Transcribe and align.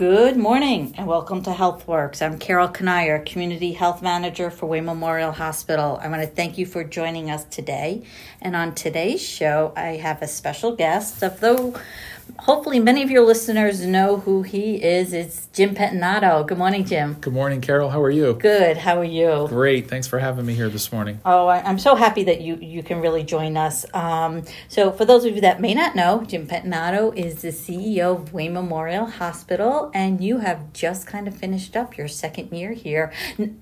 Good 0.00 0.38
morning 0.38 0.94
and 0.96 1.06
welcome 1.06 1.42
to 1.42 1.50
HealthWorks. 1.50 2.22
I'm 2.22 2.38
Carol 2.38 2.68
Kanier, 2.68 3.22
Community 3.26 3.72
Health 3.72 4.00
Manager 4.00 4.50
for 4.50 4.64
Wayne 4.64 4.86
Memorial 4.86 5.30
Hospital. 5.30 6.00
I 6.02 6.08
want 6.08 6.22
to 6.22 6.26
thank 6.26 6.56
you 6.56 6.64
for 6.64 6.82
joining 6.82 7.30
us 7.30 7.44
today. 7.44 8.04
And 8.40 8.56
on 8.56 8.74
today's 8.74 9.20
show, 9.20 9.74
I 9.76 9.96
have 9.96 10.22
a 10.22 10.26
special 10.26 10.74
guest, 10.74 11.22
although 11.22 11.78
hopefully 12.38 12.80
many 12.80 13.02
of 13.02 13.10
your 13.10 13.24
listeners 13.24 13.84
know 13.84 14.18
who 14.18 14.42
he 14.42 14.82
is. 14.82 15.12
It's 15.12 15.48
Jim 15.52 15.74
Pettinato. 15.74 16.46
Good 16.46 16.58
morning, 16.58 16.84
Jim. 16.84 17.14
Good 17.20 17.32
morning, 17.32 17.60
Carol. 17.60 17.90
How 17.90 18.02
are 18.02 18.10
you? 18.10 18.34
Good. 18.34 18.76
How 18.76 18.98
are 18.98 19.04
you? 19.04 19.46
Great. 19.48 19.88
Thanks 19.88 20.06
for 20.06 20.18
having 20.18 20.46
me 20.46 20.54
here 20.54 20.68
this 20.68 20.92
morning. 20.92 21.20
Oh, 21.24 21.46
I, 21.46 21.68
am 21.68 21.78
so 21.78 21.94
happy 21.94 22.24
that 22.24 22.40
you, 22.40 22.56
you 22.56 22.82
can 22.82 23.00
really 23.00 23.22
join 23.22 23.56
us. 23.56 23.84
Um, 23.94 24.44
so, 24.68 24.92
for 24.92 25.04
those 25.04 25.24
of 25.24 25.34
you 25.34 25.40
that 25.42 25.60
may 25.60 25.74
not 25.74 25.96
know, 25.96 26.24
Jim 26.24 26.46
Pettinato 26.46 27.16
is 27.16 27.42
the 27.42 27.48
CEO 27.48 28.16
of 28.16 28.32
Wayne 28.32 28.52
Memorial 28.52 29.06
Hospital, 29.06 29.90
and 29.94 30.22
you 30.22 30.38
have 30.38 30.72
just 30.72 31.06
kind 31.06 31.26
of 31.26 31.36
finished 31.36 31.76
up 31.76 31.96
your 31.96 32.08
second 32.08 32.52
year 32.52 32.72
here 32.72 33.12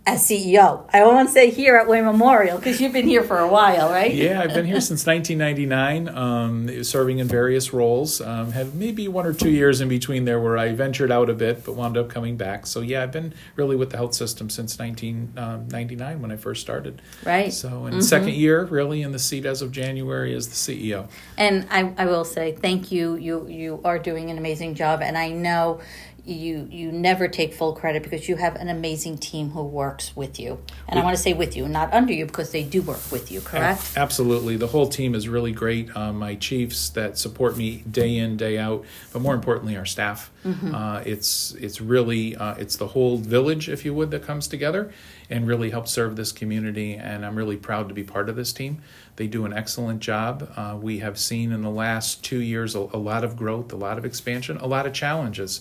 as 0.06 0.28
CEO. 0.28 0.88
I 0.92 1.04
won't 1.04 1.30
say 1.30 1.50
here 1.50 1.76
at 1.76 1.88
Wayne 1.88 2.04
Memorial 2.04 2.58
because 2.58 2.80
you've 2.80 2.92
been 2.92 3.08
here 3.08 3.22
for 3.22 3.38
a 3.38 3.48
while, 3.48 3.90
right? 3.90 4.14
Yeah, 4.14 4.42
I've 4.42 4.54
been 4.54 4.66
here 4.66 4.80
since 4.80 5.06
1999, 5.06 6.08
um, 6.08 6.84
serving 6.84 7.18
in 7.18 7.28
various 7.28 7.72
roles. 7.72 8.20
Um, 8.20 8.52
have 8.58 8.74
maybe 8.74 9.08
one 9.08 9.26
or 9.26 9.32
two 9.32 9.50
years 9.50 9.80
in 9.80 9.88
between 9.88 10.24
there 10.24 10.40
where 10.40 10.58
I 10.58 10.72
ventured 10.72 11.10
out 11.10 11.30
a 11.30 11.34
bit, 11.34 11.64
but 11.64 11.74
wound 11.74 11.96
up 11.96 12.08
coming 12.08 12.36
back. 12.36 12.66
So 12.66 12.80
yeah, 12.80 13.02
I've 13.02 13.12
been 13.12 13.34
really 13.56 13.76
with 13.76 13.90
the 13.90 13.96
health 13.96 14.14
system 14.14 14.50
since 14.50 14.78
1999 14.78 16.14
um, 16.14 16.22
when 16.22 16.30
I 16.30 16.36
first 16.36 16.60
started. 16.60 17.00
Right. 17.24 17.52
So 17.52 17.86
in 17.86 17.94
mm-hmm. 17.94 18.00
second 18.00 18.34
year, 18.34 18.64
really 18.64 19.02
in 19.02 19.12
the 19.12 19.18
seat 19.18 19.46
as 19.46 19.62
of 19.62 19.72
January 19.72 20.34
as 20.34 20.48
the 20.48 20.54
CEO. 20.54 21.08
And 21.36 21.66
I, 21.70 21.92
I 21.96 22.06
will 22.06 22.24
say 22.24 22.52
thank 22.52 22.92
you. 22.92 23.16
You 23.16 23.46
you 23.48 23.80
are 23.84 23.98
doing 23.98 24.30
an 24.30 24.38
amazing 24.38 24.74
job, 24.74 25.00
and 25.02 25.16
I 25.16 25.30
know 25.30 25.80
you 26.28 26.68
you 26.70 26.92
never 26.92 27.28
take 27.28 27.54
full 27.54 27.72
credit 27.72 28.02
because 28.02 28.28
you 28.28 28.36
have 28.36 28.54
an 28.56 28.68
amazing 28.68 29.18
team 29.18 29.50
who 29.50 29.62
works 29.62 30.14
with 30.14 30.38
you. 30.38 30.58
And 30.86 30.96
we, 30.96 31.00
i 31.00 31.04
want 31.04 31.16
to 31.16 31.22
say 31.22 31.32
with 31.32 31.56
you 31.56 31.68
not 31.68 31.92
under 31.92 32.12
you 32.12 32.26
because 32.26 32.52
they 32.52 32.62
do 32.62 32.82
work 32.82 33.00
with 33.10 33.32
you 33.32 33.40
correct? 33.40 33.96
absolutely. 33.96 34.56
The 34.56 34.66
whole 34.66 34.88
team 34.88 35.14
is 35.14 35.28
really 35.28 35.52
great. 35.52 35.94
Um, 35.96 36.18
my 36.18 36.34
chiefs 36.34 36.90
that 36.90 37.18
support 37.18 37.56
me 37.56 37.82
day 37.90 38.16
in 38.16 38.36
day 38.36 38.58
out 38.58 38.84
but 39.12 39.22
more 39.22 39.34
importantly 39.34 39.76
our 39.76 39.86
staff. 39.86 40.30
Mm-hmm. 40.44 40.74
uh, 40.74 41.02
it's 41.04 41.52
it's 41.54 41.80
really 41.80 42.36
uh, 42.36 42.54
it's 42.54 42.76
the 42.76 42.88
whole 42.88 43.16
village 43.16 43.68
if 43.68 43.84
you 43.84 43.94
would 43.94 44.10
that 44.12 44.22
comes 44.22 44.46
together 44.46 44.92
and 45.30 45.46
really 45.46 45.70
helps 45.70 45.90
serve 45.90 46.16
this 46.16 46.32
community. 46.32 46.94
And 46.94 47.24
i'm 47.24 47.36
really 47.36 47.56
proud 47.56 47.88
to 47.88 47.94
be 47.94 48.04
part 48.04 48.28
of 48.28 48.36
this 48.36 48.52
team. 48.52 48.82
They 49.16 49.26
do 49.26 49.44
an 49.44 49.52
excellent 49.52 50.00
job. 50.00 50.52
Uh, 50.54 50.78
we 50.80 50.98
have 50.98 51.18
seen 51.18 51.50
in 51.52 51.62
the 51.62 51.70
last 51.70 52.22
two 52.22 52.40
years 52.40 52.74
a, 52.76 52.80
a 52.92 52.98
lot 52.98 53.24
of 53.24 53.36
growth, 53.36 53.72
a 53.72 53.76
lot 53.76 53.98
of 53.98 54.04
expansion, 54.04 54.56
a 54.58 54.66
lot 54.66 54.86
of 54.86 54.92
challenges. 54.92 55.60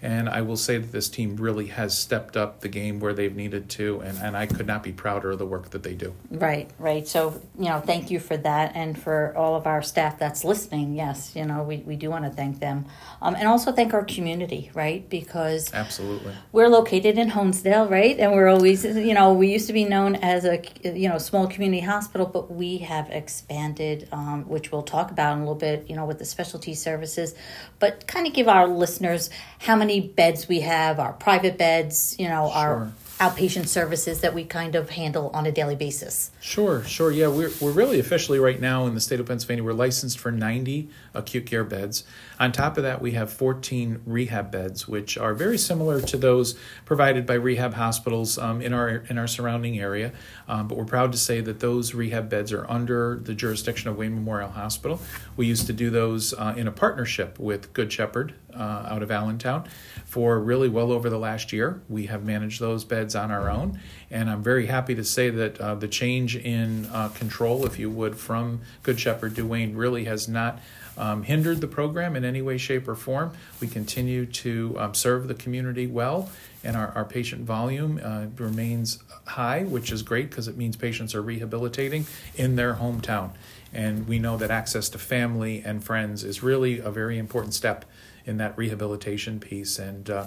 And 0.00 0.28
I 0.28 0.42
will 0.42 0.56
say 0.56 0.78
that 0.78 0.92
this 0.92 1.08
team 1.08 1.36
really 1.36 1.66
has 1.66 1.98
stepped 1.98 2.36
up 2.36 2.60
the 2.60 2.68
game 2.68 3.00
where 3.00 3.12
they've 3.12 3.34
needed 3.34 3.68
to, 3.70 4.00
and, 4.00 4.16
and 4.18 4.36
I 4.36 4.46
could 4.46 4.66
not 4.66 4.82
be 4.82 4.92
prouder 4.92 5.32
of 5.32 5.38
the 5.38 5.46
work 5.46 5.70
that 5.70 5.82
they 5.82 5.94
do. 5.94 6.14
Right, 6.30 6.70
right. 6.78 7.06
So, 7.06 7.40
you 7.58 7.64
know, 7.64 7.80
thank 7.80 8.10
you 8.10 8.20
for 8.20 8.36
that. 8.36 8.72
And 8.76 8.96
for 8.96 9.36
all 9.36 9.56
of 9.56 9.66
our 9.66 9.82
staff 9.82 10.18
that's 10.18 10.44
listening, 10.44 10.94
yes, 10.94 11.32
you 11.34 11.44
know, 11.44 11.64
we, 11.64 11.78
we 11.78 11.96
do 11.96 12.10
want 12.10 12.24
to 12.26 12.30
thank 12.30 12.60
them. 12.60 12.86
Um, 13.20 13.34
and 13.34 13.48
also 13.48 13.72
thank 13.72 13.92
our 13.92 14.04
community, 14.04 14.70
right? 14.72 15.08
Because 15.08 15.74
absolutely, 15.74 16.32
we're 16.52 16.68
located 16.68 17.18
in 17.18 17.30
Honesdale, 17.30 17.90
right? 17.90 18.16
And 18.20 18.32
we're 18.32 18.48
always, 18.48 18.84
you 18.84 19.14
know, 19.14 19.32
we 19.32 19.50
used 19.50 19.66
to 19.66 19.72
be 19.72 19.84
known 19.84 20.14
as 20.16 20.44
a, 20.44 20.62
you 20.84 21.08
know, 21.08 21.18
small 21.18 21.48
community 21.48 21.82
hospital, 21.82 22.26
but 22.26 22.52
we 22.52 22.78
have 22.78 23.10
expanded, 23.10 24.08
um, 24.12 24.48
which 24.48 24.70
we'll 24.70 24.82
talk 24.82 25.10
about 25.10 25.32
in 25.32 25.38
a 25.38 25.42
little 25.42 25.54
bit, 25.56 25.90
you 25.90 25.96
know, 25.96 26.04
with 26.04 26.20
the 26.20 26.24
specialty 26.24 26.74
services. 26.74 27.34
But 27.80 28.06
kind 28.06 28.26
of 28.26 28.32
give 28.32 28.46
our 28.46 28.68
listeners 28.68 29.30
how 29.60 29.74
many 29.74 29.87
many 29.88 30.00
beds 30.00 30.46
we 30.48 30.60
have, 30.60 31.00
our 31.00 31.14
private 31.14 31.56
beds, 31.56 32.14
you 32.18 32.28
know, 32.28 32.48
sure. 32.48 32.56
our 32.56 32.92
outpatient 33.18 33.66
services 33.66 34.20
that 34.20 34.32
we 34.32 34.44
kind 34.44 34.76
of 34.76 34.90
handle 34.90 35.30
on 35.34 35.44
a 35.44 35.50
daily 35.50 35.74
basis. 35.74 36.30
Sure, 36.40 36.84
sure. 36.84 37.10
Yeah, 37.10 37.26
we're, 37.26 37.50
we're 37.60 37.72
really 37.72 37.98
officially 37.98 38.38
right 38.38 38.60
now 38.60 38.86
in 38.86 38.94
the 38.94 39.00
state 39.00 39.18
of 39.18 39.26
Pennsylvania, 39.26 39.64
we're 39.64 39.72
licensed 39.72 40.18
for 40.20 40.30
90 40.30 40.88
acute 41.14 41.44
care 41.44 41.64
beds. 41.64 42.04
On 42.38 42.52
top 42.52 42.76
of 42.76 42.84
that, 42.84 43.02
we 43.02 43.12
have 43.12 43.32
14 43.32 44.02
rehab 44.06 44.52
beds, 44.52 44.86
which 44.86 45.18
are 45.18 45.34
very 45.34 45.58
similar 45.58 46.00
to 46.02 46.16
those 46.16 46.56
provided 46.84 47.26
by 47.26 47.34
rehab 47.34 47.74
hospitals 47.74 48.38
um, 48.38 48.62
in 48.62 48.72
our 48.72 48.88
in 49.08 49.18
our 49.18 49.26
surrounding 49.26 49.80
area. 49.80 50.12
Um, 50.46 50.68
but 50.68 50.78
we're 50.78 50.84
proud 50.84 51.10
to 51.12 51.18
say 51.18 51.40
that 51.40 51.58
those 51.58 51.94
rehab 51.94 52.28
beds 52.28 52.52
are 52.52 52.70
under 52.70 53.18
the 53.20 53.34
jurisdiction 53.34 53.90
of 53.90 53.96
Wayne 53.96 54.14
Memorial 54.14 54.50
Hospital. 54.50 55.00
We 55.36 55.46
used 55.46 55.66
to 55.66 55.72
do 55.72 55.90
those 55.90 56.34
uh, 56.34 56.54
in 56.56 56.68
a 56.68 56.72
partnership 56.72 57.40
with 57.40 57.72
Good 57.72 57.92
Shepherd 57.92 58.34
uh, 58.54 58.86
out 58.88 59.02
of 59.02 59.10
Allentown 59.10 59.68
for 60.04 60.38
really 60.40 60.68
well 60.68 60.92
over 60.92 61.10
the 61.10 61.18
last 61.18 61.52
year. 61.52 61.82
We 61.88 62.06
have 62.06 62.24
managed 62.24 62.60
those 62.60 62.84
beds 62.84 63.14
on 63.14 63.30
our 63.30 63.50
own, 63.50 63.80
and 64.10 64.30
I'm 64.30 64.42
very 64.42 64.66
happy 64.66 64.94
to 64.94 65.04
say 65.04 65.30
that 65.30 65.60
uh, 65.60 65.74
the 65.74 65.88
change 65.88 66.36
in 66.36 66.86
uh, 66.86 67.08
control, 67.10 67.66
if 67.66 67.78
you 67.78 67.90
would, 67.90 68.16
from 68.16 68.60
Good 68.82 68.98
Shepherd 68.98 69.38
Wayne 69.38 69.76
really 69.76 70.04
has 70.04 70.28
not 70.28 70.60
um, 70.98 71.22
hindered 71.22 71.60
the 71.60 71.68
program 71.68 72.16
in 72.16 72.24
any 72.24 72.42
way, 72.42 72.58
shape, 72.58 72.88
or 72.88 72.96
form. 72.96 73.32
We 73.60 73.68
continue 73.68 74.26
to 74.26 74.74
um, 74.78 74.94
serve 74.94 75.28
the 75.28 75.34
community 75.34 75.86
well, 75.86 76.28
and 76.64 76.76
our, 76.76 76.88
our 76.88 77.04
patient 77.04 77.42
volume 77.42 78.00
uh, 78.02 78.26
remains 78.36 78.98
high, 79.26 79.62
which 79.62 79.92
is 79.92 80.02
great 80.02 80.30
because 80.30 80.48
it 80.48 80.56
means 80.56 80.76
patients 80.76 81.14
are 81.14 81.22
rehabilitating 81.22 82.06
in 82.34 82.56
their 82.56 82.74
hometown. 82.74 83.30
And 83.72 84.08
we 84.08 84.18
know 84.18 84.36
that 84.38 84.50
access 84.50 84.88
to 84.90 84.98
family 84.98 85.62
and 85.64 85.84
friends 85.84 86.24
is 86.24 86.42
really 86.42 86.78
a 86.78 86.90
very 86.90 87.18
important 87.18 87.54
step 87.54 87.84
in 88.28 88.36
that 88.36 88.56
rehabilitation 88.56 89.40
piece. 89.40 89.78
And 89.78 90.08
uh, 90.08 90.26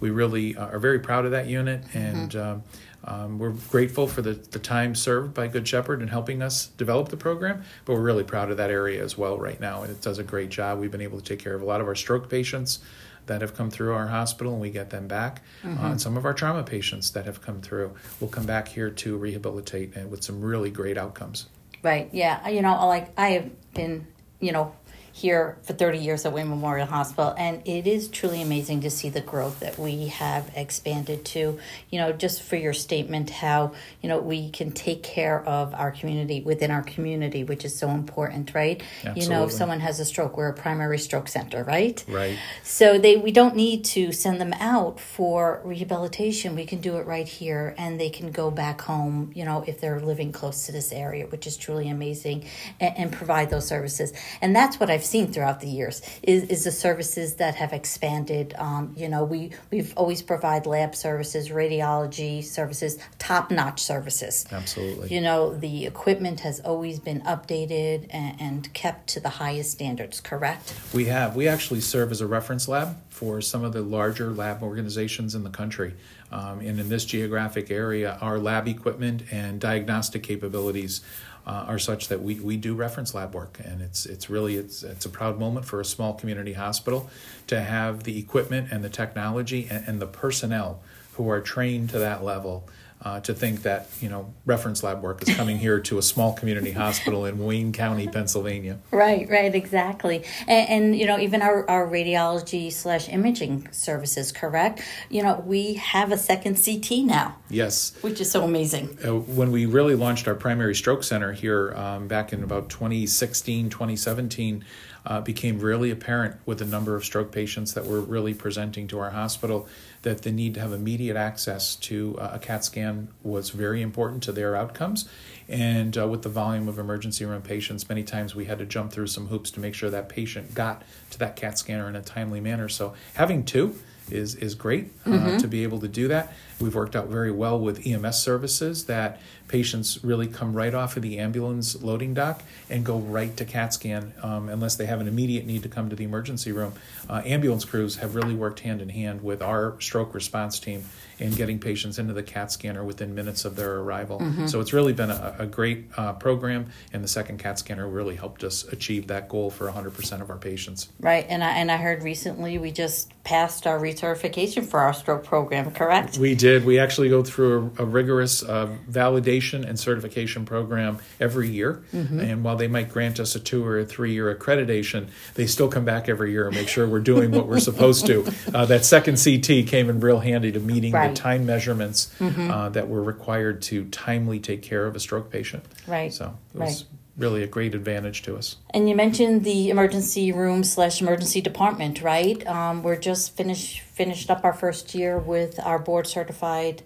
we 0.00 0.10
really 0.10 0.56
are 0.56 0.78
very 0.78 1.00
proud 1.00 1.24
of 1.24 1.32
that 1.32 1.46
unit. 1.46 1.84
And 1.94 2.30
mm-hmm. 2.30 2.52
Um, 2.52 2.62
um, 3.04 3.38
we're 3.38 3.50
grateful 3.50 4.06
for 4.06 4.22
the, 4.22 4.34
the 4.34 4.58
time 4.58 4.94
served 4.94 5.34
by 5.34 5.48
Good 5.48 5.66
Shepherd 5.66 6.02
in 6.02 6.08
helping 6.08 6.40
us 6.40 6.66
develop 6.66 7.08
the 7.08 7.16
program, 7.16 7.64
but 7.84 7.94
we're 7.94 8.00
really 8.00 8.24
proud 8.24 8.50
of 8.50 8.58
that 8.58 8.70
area 8.70 9.02
as 9.02 9.18
well 9.18 9.38
right 9.38 9.60
now, 9.60 9.82
and 9.82 9.90
it 9.90 10.00
does 10.00 10.18
a 10.18 10.22
great 10.22 10.50
job. 10.50 10.78
We've 10.78 10.90
been 10.90 11.00
able 11.00 11.18
to 11.18 11.24
take 11.24 11.40
care 11.40 11.54
of 11.54 11.62
a 11.62 11.64
lot 11.64 11.80
of 11.80 11.88
our 11.88 11.96
stroke 11.96 12.30
patients 12.30 12.78
that 13.26 13.40
have 13.40 13.56
come 13.56 13.70
through 13.70 13.92
our 13.94 14.06
hospital, 14.06 14.52
and 14.52 14.62
we 14.62 14.70
get 14.70 14.90
them 14.90 15.08
back. 15.08 15.42
Mm-hmm. 15.62 15.84
Uh, 15.84 15.90
and 15.90 16.00
some 16.00 16.16
of 16.16 16.24
our 16.24 16.34
trauma 16.34 16.62
patients 16.62 17.10
that 17.12 17.24
have 17.24 17.40
come 17.40 17.60
through 17.60 17.94
will 18.20 18.28
come 18.28 18.46
back 18.46 18.68
here 18.68 18.90
to 18.90 19.16
rehabilitate 19.16 19.96
and 19.96 20.10
with 20.10 20.22
some 20.22 20.40
really 20.40 20.70
great 20.70 20.98
outcomes. 20.98 21.46
Right. 21.82 22.08
Yeah. 22.12 22.48
You 22.48 22.62
know, 22.62 22.86
like 22.86 23.12
I 23.18 23.30
have 23.30 23.74
been, 23.74 24.06
you 24.40 24.52
know, 24.52 24.74
here 25.12 25.58
for 25.62 25.74
30 25.74 25.98
years 25.98 26.24
at 26.24 26.32
Wayne 26.32 26.48
Memorial 26.48 26.86
Hospital, 26.86 27.34
and 27.36 27.60
it 27.66 27.86
is 27.86 28.08
truly 28.08 28.40
amazing 28.40 28.80
to 28.80 28.90
see 28.90 29.10
the 29.10 29.20
growth 29.20 29.60
that 29.60 29.78
we 29.78 30.06
have 30.06 30.50
expanded 30.56 31.24
to. 31.26 31.58
You 31.90 31.98
know, 31.98 32.12
just 32.12 32.42
for 32.42 32.56
your 32.56 32.72
statement, 32.72 33.28
how 33.28 33.72
you 34.00 34.08
know 34.08 34.18
we 34.18 34.50
can 34.50 34.72
take 34.72 35.02
care 35.02 35.44
of 35.44 35.74
our 35.74 35.90
community 35.90 36.40
within 36.40 36.70
our 36.70 36.82
community, 36.82 37.44
which 37.44 37.64
is 37.64 37.78
so 37.78 37.90
important, 37.90 38.54
right? 38.54 38.82
Absolutely. 38.98 39.22
You 39.22 39.28
know, 39.28 39.44
if 39.44 39.52
someone 39.52 39.80
has 39.80 40.00
a 40.00 40.04
stroke, 40.04 40.36
we're 40.36 40.48
a 40.48 40.54
primary 40.54 40.98
stroke 40.98 41.28
center, 41.28 41.62
right? 41.62 42.02
Right. 42.08 42.38
So 42.62 42.98
they 42.98 43.16
we 43.16 43.32
don't 43.32 43.54
need 43.54 43.84
to 43.86 44.12
send 44.12 44.40
them 44.40 44.54
out 44.54 44.98
for 44.98 45.60
rehabilitation. 45.62 46.56
We 46.56 46.64
can 46.64 46.80
do 46.80 46.96
it 46.96 47.06
right 47.06 47.28
here, 47.28 47.74
and 47.76 48.00
they 48.00 48.10
can 48.10 48.30
go 48.30 48.50
back 48.50 48.80
home. 48.80 49.30
You 49.34 49.44
know, 49.44 49.62
if 49.66 49.78
they're 49.80 50.00
living 50.00 50.32
close 50.32 50.66
to 50.66 50.72
this 50.72 50.90
area, 50.90 51.26
which 51.26 51.46
is 51.46 51.58
truly 51.58 51.90
amazing, 51.90 52.46
and, 52.80 52.96
and 52.96 53.12
provide 53.12 53.50
those 53.50 53.66
services. 53.66 54.14
And 54.40 54.56
that's 54.56 54.80
what 54.80 54.90
I've 54.90 55.01
I've 55.02 55.08
seen 55.08 55.32
throughout 55.32 55.58
the 55.58 55.66
years 55.66 56.00
is, 56.22 56.44
is 56.44 56.62
the 56.62 56.70
services 56.70 57.34
that 57.34 57.56
have 57.56 57.72
expanded. 57.72 58.54
Um, 58.56 58.94
you 58.96 59.08
know, 59.08 59.24
we 59.24 59.50
we've 59.72 59.92
always 59.96 60.22
provide 60.22 60.64
lab 60.64 60.94
services, 60.94 61.48
radiology 61.48 62.44
services, 62.44 63.00
top 63.18 63.50
notch 63.50 63.82
services. 63.82 64.46
Absolutely. 64.52 65.12
You 65.12 65.20
know, 65.20 65.56
the 65.56 65.86
equipment 65.86 66.38
has 66.40 66.60
always 66.60 67.00
been 67.00 67.20
updated 67.22 68.06
and, 68.10 68.40
and 68.40 68.74
kept 68.74 69.08
to 69.08 69.18
the 69.18 69.28
highest 69.28 69.72
standards. 69.72 70.20
Correct. 70.20 70.72
We 70.94 71.06
have. 71.06 71.34
We 71.34 71.48
actually 71.48 71.80
serve 71.80 72.12
as 72.12 72.20
a 72.20 72.26
reference 72.28 72.68
lab 72.68 72.96
for 73.08 73.40
some 73.40 73.64
of 73.64 73.72
the 73.72 73.82
larger 73.82 74.30
lab 74.30 74.62
organizations 74.62 75.34
in 75.34 75.42
the 75.42 75.50
country. 75.50 75.94
Um, 76.30 76.60
and 76.60 76.78
in 76.78 76.88
this 76.88 77.04
geographic 77.04 77.70
area, 77.72 78.18
our 78.20 78.38
lab 78.38 78.68
equipment 78.68 79.24
and 79.32 79.60
diagnostic 79.60 80.22
capabilities 80.22 81.02
uh, 81.46 81.64
are 81.66 81.78
such 81.78 82.08
that 82.08 82.22
we, 82.22 82.38
we 82.40 82.56
do 82.56 82.74
reference 82.74 83.14
lab 83.14 83.34
work, 83.34 83.58
and 83.64 83.82
it's 83.82 84.06
it's 84.06 84.30
really 84.30 84.56
it's 84.56 84.82
it's 84.82 85.04
a 85.04 85.08
proud 85.08 85.38
moment 85.38 85.66
for 85.66 85.80
a 85.80 85.84
small 85.84 86.14
community 86.14 86.52
hospital 86.52 87.10
to 87.48 87.60
have 87.60 88.04
the 88.04 88.18
equipment 88.18 88.68
and 88.70 88.84
the 88.84 88.88
technology 88.88 89.66
and, 89.70 89.86
and 89.88 90.00
the 90.00 90.06
personnel 90.06 90.80
who 91.14 91.28
are 91.28 91.40
trained 91.40 91.90
to 91.90 91.98
that 91.98 92.22
level 92.22 92.68
uh, 93.04 93.20
to 93.20 93.34
think 93.34 93.62
that 93.62 93.88
you 94.00 94.08
know 94.08 94.32
reference 94.46 94.82
lab 94.82 95.02
work 95.02 95.26
is 95.26 95.34
coming 95.34 95.58
here 95.58 95.80
to 95.80 95.98
a 95.98 96.02
small 96.02 96.32
community 96.32 96.70
hospital 96.84 97.24
in 97.24 97.38
Wayne 97.38 97.72
County, 97.72 98.06
Pennsylvania. 98.06 98.78
Right, 98.90 99.28
right, 99.28 99.54
exactly, 99.54 100.24
and, 100.46 100.68
and 100.68 100.96
you 100.96 101.06
know 101.06 101.18
even 101.18 101.42
our, 101.42 101.68
our 101.68 101.86
radiology 101.86 102.72
slash 102.72 103.08
imaging 103.08 103.68
services, 103.72 104.30
correct? 104.30 104.82
You 105.10 105.22
know 105.22 105.42
we 105.44 105.74
have 105.74 106.12
a 106.12 106.18
second 106.18 106.62
CT 106.64 107.04
now. 107.04 107.36
Yes, 107.50 107.96
which 108.02 108.20
is 108.20 108.30
so 108.30 108.44
amazing. 108.44 108.96
Uh, 109.04 109.16
when 109.16 109.50
we 109.50 109.66
really 109.66 109.94
launched 109.94 110.28
our 110.28 110.34
primary 110.34 110.74
stroke 110.74 111.02
center 111.02 111.32
here 111.32 111.74
um, 111.74 112.06
back 112.06 112.32
in 112.32 112.42
about 112.42 112.68
2016, 112.68 113.70
2017 113.70 114.64
uh, 115.04 115.20
became 115.20 115.58
really 115.58 115.90
apparent 115.90 116.36
with 116.46 116.58
the 116.58 116.64
number 116.64 116.94
of 116.94 117.04
stroke 117.04 117.32
patients 117.32 117.74
that 117.74 117.86
were 117.86 118.00
really 118.00 118.34
presenting 118.34 118.86
to 118.88 118.98
our 118.98 119.10
hospital 119.10 119.66
that 120.02 120.22
the 120.22 120.32
need 120.32 120.54
to 120.54 120.60
have 120.60 120.72
immediate 120.72 121.16
access 121.16 121.76
to 121.76 122.16
uh, 122.18 122.30
a 122.34 122.38
CAT 122.38 122.64
scan 122.64 123.08
was 123.22 123.50
very 123.50 123.82
important 123.82 124.22
to 124.24 124.32
their 124.32 124.56
outcomes. 124.56 125.08
And 125.48 125.96
uh, 125.96 126.08
with 126.08 126.22
the 126.22 126.28
volume 126.28 126.68
of 126.68 126.78
emergency 126.78 127.24
room 127.24 127.42
patients, 127.42 127.88
many 127.88 128.02
times 128.02 128.34
we 128.34 128.46
had 128.46 128.58
to 128.58 128.66
jump 128.66 128.92
through 128.92 129.08
some 129.08 129.28
hoops 129.28 129.50
to 129.52 129.60
make 129.60 129.74
sure 129.74 129.90
that 129.90 130.08
patient 130.08 130.54
got 130.54 130.82
to 131.10 131.18
that 131.18 131.36
CAT 131.36 131.58
scanner 131.58 131.88
in 131.88 131.96
a 131.96 132.02
timely 132.02 132.40
manner. 132.40 132.68
So 132.68 132.94
having 133.14 133.44
two 133.44 133.76
is 134.10 134.34
is 134.36 134.54
great 134.54 134.90
uh, 135.06 135.10
mm-hmm. 135.10 135.36
to 135.38 135.48
be 135.48 135.62
able 135.62 135.80
to 135.80 135.88
do 135.88 136.08
that. 136.08 136.32
We've 136.60 136.74
worked 136.74 136.94
out 136.94 137.08
very 137.08 137.32
well 137.32 137.58
with 137.58 137.86
EMS 137.86 138.22
services 138.22 138.86
that 138.86 139.20
patients 139.48 140.02
really 140.02 140.28
come 140.28 140.54
right 140.54 140.72
off 140.72 140.96
of 140.96 141.02
the 141.02 141.18
ambulance 141.18 141.82
loading 141.82 142.14
dock 142.14 142.42
and 142.70 142.84
go 142.84 142.98
right 142.98 143.36
to 143.36 143.44
CAT 143.44 143.74
scan 143.74 144.14
um, 144.22 144.48
unless 144.48 144.76
they 144.76 144.86
have 144.86 145.00
an 145.00 145.08
immediate 145.08 145.44
need 145.44 145.62
to 145.64 145.68
come 145.68 145.90
to 145.90 145.96
the 145.96 146.04
emergency 146.04 146.52
room. 146.52 146.72
Uh, 147.08 147.20
ambulance 147.26 147.64
crews 147.64 147.96
have 147.96 148.14
really 148.14 148.34
worked 148.34 148.60
hand 148.60 148.80
in 148.80 148.88
hand 148.88 149.22
with 149.22 149.42
our 149.42 149.78
stroke 149.80 150.14
response 150.14 150.58
team 150.58 150.84
in 151.18 151.32
getting 151.32 151.58
patients 151.58 151.98
into 151.98 152.12
the 152.12 152.22
CAT 152.22 152.50
scanner 152.50 152.82
within 152.82 153.14
minutes 153.14 153.44
of 153.44 153.54
their 153.54 153.78
arrival. 153.78 154.18
Mm-hmm. 154.18 154.46
So 154.46 154.60
it's 154.60 154.72
really 154.72 154.92
been 154.92 155.10
a, 155.10 155.36
a 155.40 155.46
great 155.46 155.86
uh, 155.96 156.14
program, 156.14 156.70
and 156.92 157.04
the 157.04 157.08
second 157.08 157.38
CAT 157.38 157.58
scanner 157.58 157.86
really 157.86 158.16
helped 158.16 158.42
us 158.44 158.64
achieve 158.64 159.06
that 159.08 159.28
goal 159.28 159.50
for 159.50 159.70
100% 159.70 160.20
of 160.20 160.30
our 160.30 160.38
patients. 160.38 160.88
Right, 160.98 161.26
and 161.28 161.44
I, 161.44 161.50
and 161.50 161.70
I 161.70 161.76
heard 161.76 162.02
recently 162.02 162.58
we 162.58 162.70
just 162.70 163.12
passed 163.24 163.66
our 163.66 163.78
recertification 164.02 164.66
for 164.66 164.80
our 164.80 164.92
stroke 164.92 165.24
program, 165.24 165.70
correct? 165.70 166.18
We 166.18 166.34
did. 166.34 166.64
We 166.64 166.78
actually 166.78 167.08
go 167.08 167.22
through 167.22 167.72
a, 167.78 167.82
a 167.82 167.86
rigorous 167.86 168.42
uh, 168.42 168.76
validation 168.90 169.66
and 169.68 169.78
certification 169.78 170.44
program 170.44 170.98
every 171.20 171.48
year. 171.48 171.82
Mm-hmm. 171.92 172.20
And 172.20 172.44
while 172.44 172.56
they 172.56 172.68
might 172.68 172.90
grant 172.90 173.20
us 173.20 173.34
a 173.34 173.40
two 173.40 173.64
or 173.64 173.78
a 173.78 173.86
three 173.86 174.12
year 174.12 174.34
accreditation, 174.34 175.08
they 175.34 175.46
still 175.46 175.68
come 175.68 175.84
back 175.84 176.08
every 176.08 176.32
year 176.32 176.46
and 176.46 176.56
make 176.56 176.68
sure 176.68 176.86
we're 176.86 177.00
doing 177.00 177.30
what 177.30 177.46
we're 177.46 177.60
supposed 177.60 178.06
to. 178.06 178.30
Uh, 178.52 178.66
that 178.66 178.84
second 178.84 179.22
CT 179.22 179.66
came 179.66 179.88
in 179.88 180.00
real 180.00 180.18
handy 180.18 180.52
to 180.52 180.60
meeting 180.60 180.92
right. 180.92 181.08
the 181.08 181.14
time 181.14 181.46
measurements 181.46 182.12
mm-hmm. 182.18 182.50
uh, 182.50 182.68
that 182.68 182.88
were 182.88 183.02
required 183.02 183.62
to 183.62 183.84
timely 183.86 184.40
take 184.40 184.62
care 184.62 184.84
of 184.84 184.94
a 184.94 185.00
stroke 185.00 185.30
patient. 185.30 185.64
Right. 185.86 186.12
So 186.12 186.36
it 186.54 186.58
was 186.58 186.82
right. 186.82 187.01
Really 187.16 187.42
a 187.42 187.46
great 187.46 187.74
advantage 187.74 188.22
to 188.22 188.36
us. 188.36 188.56
And 188.70 188.88
you 188.88 188.96
mentioned 188.96 189.44
the 189.44 189.70
emergency 189.70 190.32
room 190.32 190.64
slash 190.64 191.00
emergency 191.00 191.40
department, 191.40 192.02
right? 192.02 192.46
Um, 192.46 192.82
we're 192.82 192.96
just 192.96 193.36
finished 193.36 193.80
finished 193.80 194.30
up 194.30 194.44
our 194.44 194.54
first 194.54 194.94
year 194.94 195.18
with 195.18 195.60
our 195.60 195.78
board 195.78 196.06
certified 196.06 196.82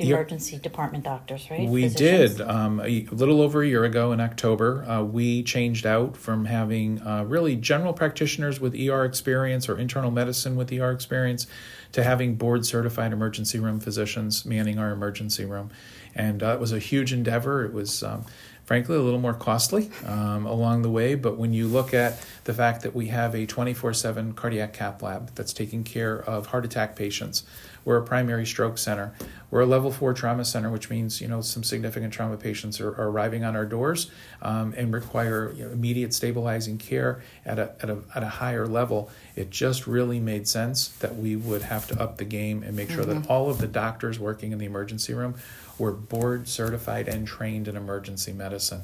emergency 0.00 0.54
yep. 0.54 0.62
department 0.62 1.04
doctors, 1.04 1.50
right? 1.50 1.68
We 1.68 1.82
Physicians? 1.82 2.36
did. 2.36 2.48
Um, 2.48 2.80
a 2.80 3.06
little 3.10 3.42
over 3.42 3.62
a 3.62 3.66
year 3.66 3.84
ago 3.84 4.12
in 4.12 4.20
October, 4.20 4.84
uh, 4.84 5.02
we 5.02 5.42
changed 5.42 5.86
out 5.86 6.16
from 6.16 6.46
having 6.46 7.00
uh, 7.02 7.24
really 7.24 7.56
general 7.56 7.92
practitioners 7.92 8.60
with 8.60 8.74
ER 8.74 9.04
experience 9.04 9.68
or 9.68 9.78
internal 9.78 10.10
medicine 10.10 10.56
with 10.56 10.72
ER 10.72 10.90
experience 10.90 11.46
to 11.92 12.02
having 12.02 12.36
board 12.36 12.64
certified 12.64 13.12
emergency 13.12 13.58
room 13.58 13.80
physicians 13.80 14.44
manning 14.44 14.78
our 14.78 14.90
emergency 14.90 15.44
room. 15.44 15.70
And 16.14 16.42
uh, 16.42 16.54
it 16.54 16.60
was 16.60 16.72
a 16.72 16.78
huge 16.78 17.12
endeavor. 17.12 17.64
It 17.64 17.72
was. 17.72 18.02
Um, 18.02 18.24
frankly, 18.70 18.94
a 18.96 19.00
little 19.00 19.18
more 19.18 19.34
costly 19.34 19.90
um, 20.06 20.46
along 20.46 20.82
the 20.82 20.88
way. 20.88 21.16
But 21.16 21.36
when 21.36 21.52
you 21.52 21.66
look 21.66 21.92
at 21.92 22.24
the 22.44 22.54
fact 22.54 22.82
that 22.82 22.94
we 22.94 23.08
have 23.08 23.34
a 23.34 23.44
24 23.44 23.92
7 23.92 24.32
cardiac 24.34 24.72
cath 24.72 25.02
lab 25.02 25.34
that's 25.34 25.52
taking 25.52 25.82
care 25.82 26.22
of 26.22 26.46
heart 26.46 26.64
attack 26.64 26.94
patients, 26.94 27.42
we're 27.84 27.96
a 27.96 28.04
primary 28.04 28.46
stroke 28.46 28.78
center. 28.78 29.12
We're 29.50 29.62
a 29.62 29.66
level 29.66 29.90
four 29.90 30.14
trauma 30.14 30.44
center, 30.44 30.70
which 30.70 30.88
means 30.88 31.20
you 31.20 31.26
know 31.26 31.40
some 31.40 31.64
significant 31.64 32.12
trauma 32.12 32.36
patients 32.36 32.80
are, 32.80 32.90
are 32.90 33.08
arriving 33.08 33.42
on 33.42 33.56
our 33.56 33.66
doors 33.66 34.08
um, 34.40 34.72
and 34.76 34.94
require 34.94 35.52
you 35.52 35.64
know, 35.64 35.72
immediate 35.72 36.14
stabilizing 36.14 36.78
care 36.78 37.22
at 37.44 37.58
a, 37.58 37.74
at, 37.82 37.90
a, 37.90 37.98
at 38.14 38.22
a 38.22 38.28
higher 38.28 38.68
level. 38.68 39.10
It 39.34 39.50
just 39.50 39.88
really 39.88 40.20
made 40.20 40.46
sense 40.46 40.86
that 40.98 41.16
we 41.16 41.34
would 41.34 41.62
have 41.62 41.88
to 41.88 42.00
up 42.00 42.18
the 42.18 42.24
game 42.24 42.62
and 42.62 42.76
make 42.76 42.90
sure 42.90 43.02
mm-hmm. 43.02 43.22
that 43.22 43.28
all 43.28 43.50
of 43.50 43.58
the 43.58 43.66
doctors 43.66 44.20
working 44.20 44.52
in 44.52 44.58
the 44.58 44.66
emergency 44.66 45.12
room 45.12 45.34
were 45.80 45.92
board 45.92 46.46
certified 46.46 47.08
and 47.08 47.26
trained 47.26 47.66
in 47.66 47.76
emergency 47.76 48.32
medicine. 48.32 48.82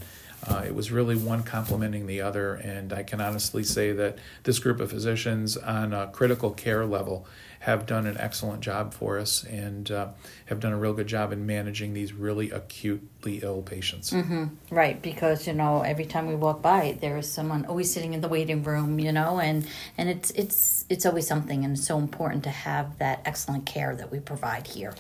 Uh, 0.49 0.63
it 0.65 0.75
was 0.75 0.93
really 0.93 1.17
one 1.17 1.43
complementing 1.43 2.07
the 2.07 2.21
other, 2.21 2.55
and 2.55 2.93
I 2.93 3.03
can 3.03 3.21
honestly 3.21 3.65
say 3.65 3.93
that 3.93 4.19
this 4.45 4.59
group 4.59 4.81
of 4.81 4.91
physicians 4.91 5.57
on 5.57 5.93
a 5.93 6.07
critical 6.09 6.51
care 6.51 6.87
level 6.87 7.27
have 7.67 7.85
done 7.85 8.07
an 8.07 8.17
excellent 8.19 8.61
job 8.61 8.95
for 8.95 9.19
us 9.19 9.43
and 9.43 9.91
uh, 9.91 10.07
have 10.45 10.61
done 10.61 10.73
a 10.73 10.79
real 10.79 10.93
good 10.93 11.09
job 11.09 11.33
in 11.33 11.47
managing 11.47 11.95
these 11.95 12.13
really 12.13 12.49
acutely 12.51 13.41
ill 13.43 13.61
patients. 13.61 14.13
Mm-hmm. 14.13 14.45
Right, 14.71 15.03
because 15.03 15.49
you 15.49 15.53
know 15.53 15.81
every 15.81 16.05
time 16.05 16.29
we 16.29 16.37
walk 16.37 16.63
by, 16.63 16.97
there 17.01 17.17
is 17.17 17.31
someone 17.31 17.67
always 17.67 17.93
sitting 17.93 18.15
in 18.15 18.21
the 18.21 18.29
waiting 18.29 18.63
room, 18.63 19.01
you 19.01 19.11
know, 19.11 19.41
and 19.41 19.67
and 19.99 20.09
it's 20.09 20.31
it's 20.31 20.85
it's 20.89 21.05
always 21.05 21.27
something, 21.27 21.65
and 21.65 21.77
it's 21.77 21.87
so 21.87 21.99
important 21.99 22.45
to 22.45 22.51
have 22.51 22.99
that 22.99 23.21
excellent 23.25 23.67
care 23.67 23.97
that 23.97 24.13
we 24.13 24.21
provide 24.21 24.69
here 24.69 24.95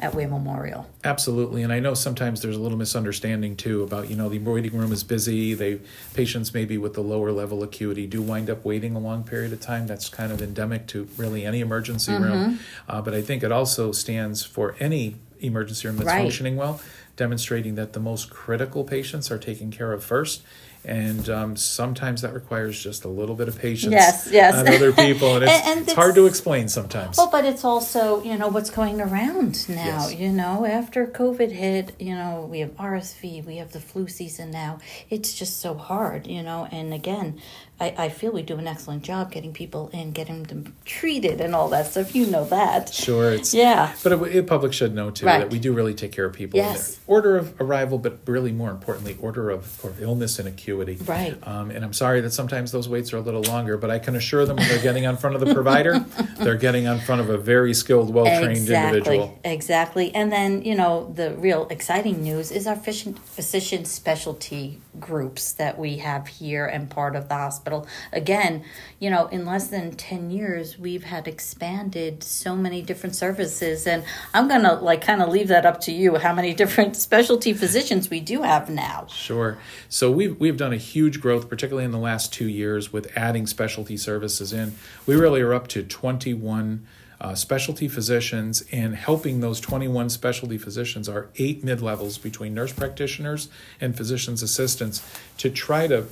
at 0.00 0.12
Wayne 0.12 0.30
Memorial. 0.30 0.86
Absolutely, 1.04 1.62
and 1.62 1.72
I 1.72 1.78
know 1.78 1.94
sometimes 1.94 2.42
there's 2.42 2.56
a 2.56 2.60
little 2.60 2.78
misunderstanding 2.78 3.54
too 3.54 3.84
about 3.84 4.10
you 4.10 4.16
know 4.16 4.28
the 4.28 4.40
waiting 4.40 4.76
room 4.76 4.87
is 4.92 5.04
busy. 5.04 5.54
They 5.54 5.80
patients 6.14 6.54
maybe 6.54 6.78
with 6.78 6.94
the 6.94 7.02
lower 7.02 7.32
level 7.32 7.62
acuity 7.62 8.06
do 8.06 8.22
wind 8.22 8.50
up 8.50 8.64
waiting 8.64 8.94
a 8.94 8.98
long 8.98 9.24
period 9.24 9.52
of 9.52 9.60
time. 9.60 9.86
That's 9.86 10.08
kind 10.08 10.32
of 10.32 10.42
endemic 10.42 10.86
to 10.88 11.08
really 11.16 11.44
any 11.44 11.60
emergency 11.60 11.78
emergency 11.88 12.12
mm-hmm. 12.12 12.24
room. 12.24 12.60
Uh, 12.88 13.02
but 13.02 13.14
I 13.14 13.22
think 13.22 13.42
it 13.42 13.52
also 13.52 13.92
stands 13.92 14.44
for 14.44 14.76
any 14.80 15.16
emergency 15.40 15.86
room 15.88 15.96
that's 15.96 16.08
right. 16.08 16.22
functioning 16.22 16.56
well, 16.56 16.80
demonstrating 17.16 17.74
that 17.76 17.92
the 17.92 18.00
most 18.00 18.30
critical 18.30 18.84
patients 18.84 19.30
are 19.30 19.38
taken 19.38 19.70
care 19.70 19.92
of 19.92 20.04
first 20.04 20.42
and 20.88 21.28
um, 21.28 21.56
sometimes 21.56 22.22
that 22.22 22.32
requires 22.32 22.82
just 22.82 23.04
a 23.04 23.08
little 23.08 23.34
bit 23.34 23.46
of 23.46 23.58
patience 23.58 23.92
yes, 23.92 24.28
yes. 24.32 24.54
on 24.54 24.66
other 24.66 24.92
people, 24.92 25.34
and 25.34 25.44
it's, 25.44 25.52
and, 25.52 25.66
and 25.66 25.78
it's, 25.80 25.88
it's, 25.88 25.96
hard 25.96 26.14
to 26.14 26.26
explain 26.26 26.68
sometimes. 26.68 27.18
Well, 27.18 27.30
but 27.30 27.44
it's 27.44 27.64
also 27.64 28.22
you 28.22 28.36
know 28.38 28.48
what's 28.48 28.70
going 28.70 29.00
around 29.00 29.68
now. 29.68 30.08
Yes. 30.08 30.14
You 30.14 30.30
know, 30.30 30.64
after 30.64 31.06
COVID 31.06 31.52
hit, 31.52 31.94
you 32.00 32.14
know 32.14 32.48
we 32.50 32.60
have 32.60 32.70
RSV, 32.76 33.44
we 33.44 33.56
have 33.56 33.72
the 33.72 33.80
flu 33.80 34.08
season 34.08 34.50
now. 34.50 34.78
It's 35.10 35.34
just 35.34 35.60
so 35.60 35.74
hard, 35.74 36.26
you 36.26 36.42
know. 36.42 36.66
And 36.72 36.94
again, 36.94 37.40
I, 37.80 37.94
I 37.96 38.08
feel 38.08 38.32
we 38.32 38.42
do 38.42 38.58
an 38.58 38.66
excellent 38.66 39.04
job 39.04 39.30
getting 39.30 39.52
people 39.52 39.88
in, 39.92 40.10
getting 40.10 40.42
them 40.44 40.74
treated, 40.84 41.40
and 41.40 41.54
all 41.54 41.68
that 41.68 41.86
stuff. 41.86 42.12
You 42.12 42.26
know 42.26 42.44
that. 42.46 42.92
Sure. 42.92 43.32
It's 43.32 43.54
yeah. 43.54 43.94
But 44.02 44.12
it, 44.12 44.22
it 44.34 44.46
public 44.48 44.72
should 44.72 44.94
know 44.94 45.10
too 45.10 45.26
right. 45.26 45.38
that 45.38 45.50
we 45.50 45.60
do 45.60 45.72
really 45.72 45.94
take 45.94 46.10
care 46.10 46.24
of 46.24 46.32
people. 46.32 46.58
Yes. 46.58 46.98
order 47.06 47.36
of 47.36 47.54
arrival, 47.60 47.98
but 47.98 48.18
really 48.26 48.50
more 48.50 48.70
importantly, 48.70 49.16
order 49.20 49.50
of, 49.50 49.84
of 49.84 50.02
illness 50.02 50.40
and 50.40 50.48
acuity. 50.48 50.96
Right. 51.04 51.38
Um, 51.46 51.70
and 51.70 51.84
I'm 51.84 51.92
sorry 51.92 52.20
that 52.22 52.32
sometimes 52.32 52.72
those 52.72 52.88
waits 52.88 53.12
are 53.12 53.18
a 53.18 53.20
little 53.20 53.42
longer, 53.42 53.76
but 53.76 53.90
I 53.90 54.00
can 54.00 54.16
assure 54.16 54.44
them 54.44 54.56
when 54.56 54.66
they're 54.68 54.82
getting 54.82 55.06
on 55.06 55.16
front 55.16 55.36
of 55.36 55.40
the 55.40 55.54
provider, 55.54 56.00
they're 56.38 56.56
getting 56.56 56.88
on 56.88 56.98
front 56.98 57.20
of 57.20 57.30
a 57.30 57.38
very 57.38 57.74
skilled, 57.74 58.12
well 58.12 58.24
trained 58.24 58.56
exactly, 58.56 58.98
individual. 58.98 59.40
Exactly. 59.44 60.14
And 60.14 60.32
then, 60.32 60.62
you 60.62 60.74
know, 60.74 61.12
the 61.14 61.34
real 61.34 61.68
exciting 61.70 62.22
news 62.22 62.50
is 62.50 62.66
our 62.66 62.76
physician 62.76 63.84
specialty 63.84 64.80
groups 65.00 65.52
that 65.52 65.78
we 65.78 65.98
have 65.98 66.26
here 66.26 66.66
and 66.66 66.90
part 66.90 67.16
of 67.16 67.28
the 67.28 67.34
hospital. 67.34 67.86
Again, 68.12 68.64
you 68.98 69.10
know, 69.10 69.26
in 69.26 69.44
less 69.44 69.68
than 69.68 69.92
10 69.92 70.30
years, 70.30 70.78
we've 70.78 71.04
had 71.04 71.28
expanded 71.28 72.22
so 72.22 72.56
many 72.56 72.82
different 72.82 73.16
services. 73.16 73.86
And 73.86 74.04
I'm 74.34 74.48
going 74.48 74.62
to 74.62 74.74
like 74.74 75.02
kind 75.02 75.22
of 75.22 75.28
leave 75.28 75.48
that 75.48 75.66
up 75.66 75.80
to 75.82 75.92
you 75.92 76.16
how 76.16 76.34
many 76.34 76.54
different 76.62 76.96
specialty 76.96 77.52
physicians 77.52 78.10
we 78.10 78.20
do 78.20 78.42
have 78.42 78.68
now. 78.68 79.06
Sure. 79.08 79.58
So 79.88 80.10
we've, 80.10 80.38
we've 80.38 80.56
done 80.56 80.72
a 80.72 80.78
huge 80.78 81.20
growth, 81.20 81.48
particularly 81.48 81.84
in 81.84 81.92
the 81.92 81.98
last 81.98 82.32
two 82.32 82.48
years, 82.48 82.92
with 82.92 83.10
adding 83.16 83.46
specialty 83.46 83.96
services 83.96 84.52
in. 84.52 84.74
We 85.06 85.16
really 85.16 85.40
are 85.40 85.54
up 85.54 85.68
to 85.68 85.82
21 85.82 86.86
uh, 87.20 87.34
specialty 87.34 87.88
physicians, 87.88 88.62
and 88.70 88.94
helping 88.94 89.40
those 89.40 89.60
21 89.60 90.08
specialty 90.10 90.58
physicians 90.58 91.08
are 91.08 91.28
eight 91.36 91.64
mid 91.64 91.82
levels 91.82 92.18
between 92.18 92.54
nurse 92.54 92.72
practitioners 92.72 93.48
and 93.80 93.96
physician's 93.96 94.42
assistants 94.42 95.02
to 95.36 95.50
try 95.50 95.86
to 95.86 96.06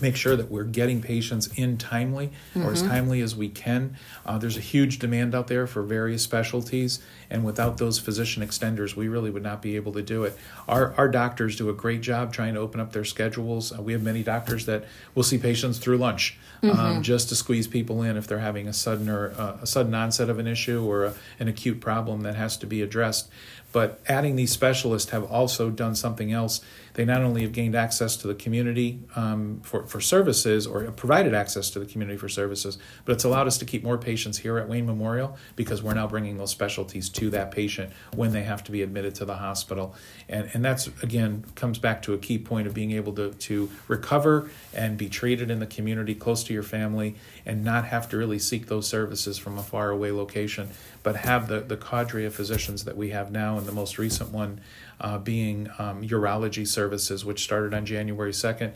make 0.00 0.16
sure 0.16 0.36
that 0.36 0.50
we're 0.50 0.64
getting 0.64 1.02
patients 1.02 1.48
in 1.56 1.76
timely 1.76 2.28
mm-hmm. 2.28 2.66
or 2.66 2.72
as 2.72 2.82
mm-hmm. 2.82 2.90
timely 2.90 3.20
as 3.20 3.34
we 3.34 3.48
can. 3.48 3.96
Uh, 4.24 4.38
there's 4.38 4.56
a 4.56 4.60
huge 4.60 4.98
demand 4.98 5.34
out 5.34 5.48
there 5.48 5.66
for 5.66 5.82
various 5.82 6.22
specialties, 6.22 7.00
and 7.30 7.44
without 7.44 7.78
those 7.78 7.98
physician 7.98 8.42
extenders, 8.42 8.94
we 8.94 9.08
really 9.08 9.30
would 9.30 9.42
not 9.42 9.60
be 9.60 9.76
able 9.76 9.92
to 9.92 10.02
do 10.02 10.24
it. 10.24 10.36
Our, 10.66 10.94
our 10.94 11.08
doctors 11.08 11.56
do 11.56 11.68
a 11.68 11.74
great 11.74 12.00
job 12.00 12.32
trying 12.32 12.54
to 12.54 12.60
open 12.60 12.80
up 12.80 12.92
their 12.92 13.04
schedules. 13.04 13.76
Uh, 13.76 13.82
we 13.82 13.92
have 13.92 14.02
many 14.02 14.22
doctors 14.22 14.66
that 14.66 14.84
will 15.14 15.22
see 15.24 15.38
patients 15.38 15.78
through 15.78 15.98
lunch. 15.98 16.38
Um, 16.60 16.70
mm-hmm. 16.70 17.02
Just 17.02 17.28
to 17.28 17.36
squeeze 17.36 17.68
people 17.68 18.02
in 18.02 18.16
if 18.16 18.26
they're 18.26 18.40
having 18.40 18.66
a 18.66 18.72
sudden 18.72 19.08
or 19.08 19.32
uh, 19.38 19.58
a 19.62 19.66
sudden 19.66 19.94
onset 19.94 20.28
of 20.28 20.40
an 20.40 20.48
issue 20.48 20.84
or 20.84 21.04
a, 21.04 21.14
an 21.38 21.46
acute 21.46 21.80
problem 21.80 22.22
that 22.22 22.34
has 22.34 22.56
to 22.56 22.66
be 22.66 22.82
addressed. 22.82 23.30
But 23.70 24.00
adding 24.08 24.36
these 24.36 24.50
specialists 24.50 25.10
have 25.10 25.24
also 25.24 25.70
done 25.70 25.94
something 25.94 26.32
else. 26.32 26.60
They 26.94 27.04
not 27.04 27.22
only 27.22 27.42
have 27.42 27.52
gained 27.52 27.76
access 27.76 28.16
to 28.16 28.26
the 28.26 28.34
community 28.34 29.00
um, 29.14 29.60
for 29.62 29.86
for 29.88 30.00
services 30.00 30.66
or 30.66 30.84
provided 30.92 31.34
access 31.34 31.70
to 31.70 31.78
the 31.78 31.86
community 31.86 32.18
for 32.18 32.28
services, 32.28 32.78
but 33.04 33.12
it's 33.12 33.24
allowed 33.24 33.46
us 33.46 33.58
to 33.58 33.64
keep 33.64 33.82
more 33.82 33.98
patients 33.98 34.38
here 34.38 34.58
at 34.58 34.68
Wayne 34.68 34.86
Memorial 34.86 35.36
because 35.56 35.82
we're 35.82 35.94
now 35.94 36.06
bringing 36.06 36.36
those 36.36 36.50
specialties 36.50 37.08
to 37.08 37.30
that 37.30 37.50
patient 37.50 37.92
when 38.14 38.32
they 38.32 38.42
have 38.42 38.62
to 38.64 38.72
be 38.72 38.82
admitted 38.82 39.14
to 39.16 39.24
the 39.24 39.36
hospital. 39.36 39.94
And, 40.28 40.50
and 40.52 40.64
that's, 40.64 40.88
again, 41.02 41.44
comes 41.54 41.78
back 41.78 42.02
to 42.02 42.14
a 42.14 42.18
key 42.18 42.38
point 42.38 42.66
of 42.66 42.74
being 42.74 42.92
able 42.92 43.12
to, 43.14 43.32
to 43.32 43.70
recover 43.88 44.50
and 44.74 44.96
be 44.96 45.08
treated 45.08 45.50
in 45.50 45.58
the 45.58 45.66
community 45.66 46.14
close 46.14 46.44
to 46.44 46.52
your 46.52 46.62
family 46.62 47.16
and 47.46 47.64
not 47.64 47.86
have 47.86 48.08
to 48.10 48.16
really 48.16 48.38
seek 48.38 48.66
those 48.66 48.86
services 48.86 49.38
from 49.38 49.58
a 49.58 49.62
far 49.62 49.90
away 49.90 50.12
location, 50.12 50.68
but 51.02 51.16
have 51.16 51.48
the, 51.48 51.60
the 51.60 51.76
cadre 51.76 52.24
of 52.24 52.34
physicians 52.34 52.84
that 52.84 52.96
we 52.96 53.10
have 53.10 53.30
now 53.30 53.56
and 53.56 53.66
the 53.66 53.72
most 53.72 53.98
recent 53.98 54.30
one 54.30 54.60
uh, 55.00 55.18
being 55.18 55.68
um, 55.78 56.02
urology 56.02 56.66
services, 56.66 57.24
which 57.24 57.42
started 57.42 57.72
on 57.72 57.86
January 57.86 58.32
2nd 58.32 58.72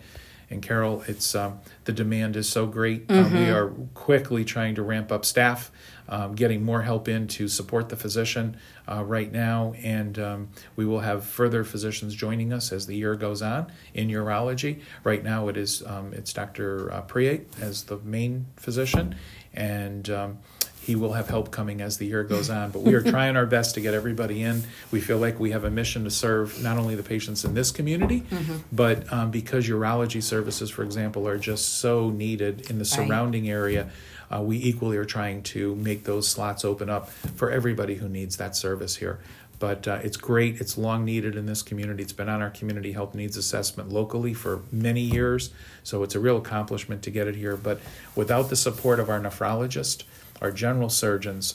and 0.52 0.62
Carol, 0.62 1.02
it's 1.08 1.34
um, 1.34 1.60
the 1.84 1.92
demand 1.92 2.36
is 2.36 2.48
so 2.48 2.66
great. 2.66 3.08
Mm-hmm. 3.08 3.36
we 3.36 3.50
are 3.50 3.68
quickly 3.94 4.44
trying 4.44 4.74
to 4.74 4.82
ramp 4.82 5.10
up 5.10 5.24
staff, 5.24 5.72
um, 6.08 6.34
getting 6.34 6.62
more 6.62 6.82
help 6.82 7.08
in 7.08 7.26
to 7.28 7.48
support 7.48 7.88
the 7.88 7.96
physician 7.96 8.56
uh, 8.86 9.02
right 9.02 9.32
now, 9.32 9.72
and 9.82 10.18
um, 10.18 10.48
we 10.76 10.84
will 10.84 11.00
have 11.00 11.24
further 11.24 11.64
physicians 11.64 12.14
joining 12.14 12.52
us 12.52 12.70
as 12.70 12.86
the 12.86 12.94
year 12.94 13.14
goes 13.14 13.40
on 13.40 13.72
in 13.94 14.08
urology. 14.08 14.80
Right 15.02 15.24
now, 15.24 15.48
it 15.48 15.56
is 15.56 15.82
um, 15.86 16.12
it's 16.12 16.32
Dr. 16.32 16.92
Uh, 16.92 17.02
Priate 17.02 17.46
as 17.60 17.84
the 17.84 17.96
main 17.98 18.46
physician, 18.56 19.16
and 19.54 20.08
um, 20.10 20.38
he 20.84 20.96
will 20.96 21.12
have 21.12 21.28
help 21.28 21.52
coming 21.52 21.80
as 21.80 21.98
the 21.98 22.06
year 22.06 22.24
goes 22.24 22.50
on. 22.50 22.70
But 22.70 22.82
we 22.82 22.94
are 22.94 23.02
trying 23.02 23.36
our 23.36 23.46
best 23.46 23.74
to 23.76 23.80
get 23.80 23.94
everybody 23.94 24.42
in. 24.42 24.64
We 24.90 25.00
feel 25.00 25.18
like 25.18 25.38
we 25.38 25.52
have 25.52 25.62
a 25.62 25.70
mission 25.70 26.02
to 26.04 26.10
serve 26.10 26.60
not 26.60 26.76
only 26.76 26.96
the 26.96 27.04
patients 27.04 27.44
in 27.44 27.54
this 27.54 27.70
community, 27.70 28.22
mm-hmm. 28.22 28.56
but 28.72 29.10
um, 29.12 29.30
because 29.30 29.68
urology 29.68 30.22
services, 30.22 30.70
for 30.70 30.82
example, 30.82 31.28
are 31.28 31.38
just 31.38 31.78
so 31.78 32.10
needed 32.10 32.68
in 32.68 32.78
the 32.78 32.84
surrounding 32.84 33.44
right. 33.44 33.50
area. 33.50 33.90
Uh, 34.32 34.40
we 34.40 34.56
equally 34.56 34.96
are 34.96 35.04
trying 35.04 35.42
to 35.42 35.76
make 35.76 36.04
those 36.04 36.26
slots 36.26 36.64
open 36.64 36.90
up 36.90 37.10
for 37.10 37.50
everybody 37.50 37.94
who 37.94 38.08
needs 38.08 38.38
that 38.38 38.56
service 38.56 38.96
here. 38.96 39.20
But 39.60 39.86
uh, 39.86 40.00
it's 40.02 40.16
great. 40.16 40.60
It's 40.60 40.76
long 40.76 41.04
needed 41.04 41.36
in 41.36 41.46
this 41.46 41.62
community. 41.62 42.02
It's 42.02 42.12
been 42.12 42.28
on 42.28 42.42
our 42.42 42.50
community 42.50 42.90
health 42.90 43.14
needs 43.14 43.36
assessment 43.36 43.90
locally 43.90 44.34
for 44.34 44.62
many 44.72 45.02
years. 45.02 45.50
So 45.84 46.02
it's 46.02 46.16
a 46.16 46.20
real 46.20 46.38
accomplishment 46.38 47.04
to 47.04 47.10
get 47.12 47.28
it 47.28 47.36
here. 47.36 47.56
But 47.56 47.80
without 48.16 48.48
the 48.48 48.56
support 48.56 48.98
of 48.98 49.08
our 49.08 49.20
nephrologist, 49.20 50.02
our 50.42 50.50
general 50.50 50.90
surgeons, 50.90 51.54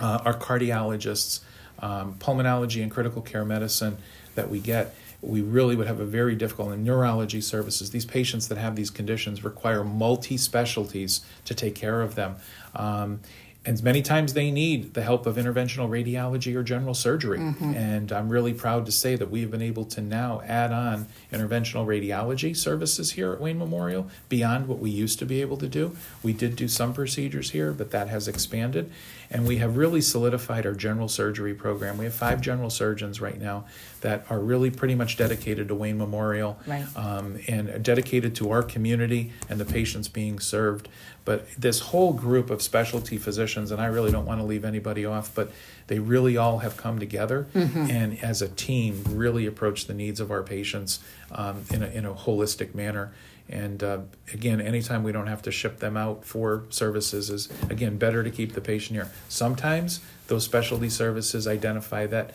uh, 0.00 0.20
our 0.24 0.34
cardiologists, 0.34 1.40
um, 1.80 2.14
pulmonology 2.14 2.82
and 2.82 2.90
critical 2.90 3.20
care 3.20 3.44
medicine 3.44 3.98
that 4.36 4.48
we 4.48 4.60
get, 4.60 4.94
we 5.20 5.40
really 5.40 5.76
would 5.76 5.86
have 5.86 6.00
a 6.00 6.04
very 6.04 6.34
difficult 6.34 6.72
in 6.72 6.84
neurology 6.84 7.40
services. 7.40 7.90
These 7.90 8.06
patients 8.06 8.48
that 8.48 8.58
have 8.58 8.76
these 8.76 8.90
conditions 8.90 9.44
require 9.44 9.84
multi 9.84 10.36
specialties 10.36 11.20
to 11.44 11.54
take 11.54 11.74
care 11.74 12.00
of 12.00 12.14
them. 12.14 12.36
Um, 12.74 13.20
and 13.64 13.80
many 13.82 14.02
times 14.02 14.34
they 14.34 14.50
need 14.50 14.94
the 14.94 15.02
help 15.02 15.24
of 15.24 15.36
interventional 15.36 15.88
radiology 15.88 16.56
or 16.56 16.64
general 16.64 16.94
surgery. 16.94 17.38
Mm-hmm. 17.38 17.74
And 17.74 18.10
I'm 18.10 18.28
really 18.28 18.52
proud 18.52 18.86
to 18.86 18.92
say 18.92 19.14
that 19.14 19.30
we 19.30 19.40
have 19.42 19.52
been 19.52 19.62
able 19.62 19.84
to 19.84 20.00
now 20.00 20.42
add 20.44 20.72
on 20.72 21.06
interventional 21.32 21.86
radiology 21.86 22.56
services 22.56 23.12
here 23.12 23.32
at 23.32 23.40
Wayne 23.40 23.58
Memorial 23.58 24.08
beyond 24.28 24.66
what 24.66 24.80
we 24.80 24.90
used 24.90 25.20
to 25.20 25.26
be 25.26 25.40
able 25.40 25.56
to 25.58 25.68
do. 25.68 25.96
We 26.24 26.32
did 26.32 26.56
do 26.56 26.66
some 26.66 26.92
procedures 26.92 27.50
here, 27.50 27.72
but 27.72 27.92
that 27.92 28.08
has 28.08 28.26
expanded. 28.26 28.90
And 29.30 29.46
we 29.46 29.58
have 29.58 29.76
really 29.76 30.00
solidified 30.00 30.66
our 30.66 30.74
general 30.74 31.08
surgery 31.08 31.54
program. 31.54 31.98
We 31.98 32.04
have 32.04 32.14
five 32.14 32.40
general 32.40 32.68
surgeons 32.68 33.20
right 33.20 33.40
now 33.40 33.64
that 34.00 34.26
are 34.28 34.40
really 34.40 34.70
pretty 34.70 34.96
much 34.96 35.16
dedicated 35.16 35.68
to 35.68 35.74
Wayne 35.74 35.96
Memorial 35.96 36.58
right. 36.66 36.84
um, 36.96 37.38
and 37.46 37.82
dedicated 37.82 38.34
to 38.36 38.50
our 38.50 38.62
community 38.62 39.32
and 39.48 39.60
the 39.60 39.64
patients 39.64 40.08
being 40.08 40.40
served. 40.40 40.88
But 41.24 41.46
this 41.52 41.80
whole 41.80 42.12
group 42.12 42.50
of 42.50 42.62
specialty 42.62 43.16
physicians, 43.16 43.70
and 43.70 43.80
I 43.80 43.86
really 43.86 44.10
don't 44.10 44.26
want 44.26 44.40
to 44.40 44.44
leave 44.44 44.64
anybody 44.64 45.04
off, 45.04 45.32
but 45.34 45.52
they 45.86 45.98
really 45.98 46.36
all 46.36 46.58
have 46.58 46.76
come 46.76 46.98
together 46.98 47.46
mm-hmm. 47.54 47.90
and 47.90 48.22
as 48.22 48.42
a 48.42 48.48
team 48.48 49.04
really 49.08 49.46
approach 49.46 49.86
the 49.86 49.94
needs 49.94 50.20
of 50.20 50.30
our 50.30 50.42
patients 50.42 51.00
um, 51.30 51.64
in, 51.70 51.82
a, 51.82 51.86
in 51.86 52.04
a 52.04 52.12
holistic 52.12 52.74
manner. 52.74 53.12
And 53.48 53.82
uh, 53.82 53.98
again, 54.32 54.60
anytime 54.60 55.02
we 55.02 55.12
don't 55.12 55.26
have 55.26 55.42
to 55.42 55.52
ship 55.52 55.78
them 55.78 55.96
out 55.96 56.24
for 56.24 56.64
services 56.70 57.28
is, 57.28 57.48
again, 57.68 57.98
better 57.98 58.22
to 58.24 58.30
keep 58.30 58.54
the 58.54 58.60
patient 58.60 58.96
here. 58.96 59.10
Sometimes 59.28 60.00
those 60.28 60.44
specialty 60.44 60.88
services 60.88 61.46
identify 61.46 62.06
that 62.06 62.32